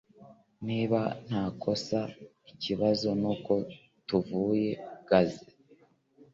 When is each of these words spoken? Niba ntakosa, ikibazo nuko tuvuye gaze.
Niba 0.67 0.99
ntakosa, 1.27 1.99
ikibazo 2.51 3.07
nuko 3.21 3.53
tuvuye 4.07 4.71
gaze. 5.09 5.43